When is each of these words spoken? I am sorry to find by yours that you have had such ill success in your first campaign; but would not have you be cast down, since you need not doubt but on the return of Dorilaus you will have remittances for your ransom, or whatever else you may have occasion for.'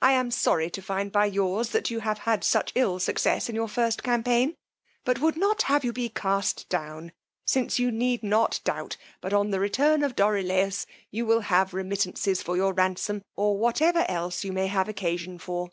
I 0.00 0.12
am 0.12 0.30
sorry 0.30 0.70
to 0.70 0.80
find 0.80 1.12
by 1.12 1.26
yours 1.26 1.68
that 1.72 1.90
you 1.90 1.98
have 2.00 2.20
had 2.20 2.42
such 2.42 2.72
ill 2.74 2.98
success 2.98 3.50
in 3.50 3.54
your 3.54 3.68
first 3.68 4.02
campaign; 4.02 4.54
but 5.04 5.18
would 5.20 5.36
not 5.36 5.60
have 5.64 5.84
you 5.84 5.92
be 5.92 6.08
cast 6.08 6.66
down, 6.70 7.12
since 7.46 7.78
you 7.78 7.90
need 7.92 8.22
not 8.22 8.62
doubt 8.64 8.96
but 9.20 9.34
on 9.34 9.50
the 9.50 9.60
return 9.60 10.02
of 10.02 10.16
Dorilaus 10.16 10.86
you 11.10 11.26
will 11.26 11.40
have 11.40 11.74
remittances 11.74 12.40
for 12.40 12.56
your 12.56 12.72
ransom, 12.72 13.20
or 13.36 13.58
whatever 13.58 14.06
else 14.08 14.42
you 14.42 14.54
may 14.54 14.68
have 14.68 14.88
occasion 14.88 15.38
for.' 15.38 15.68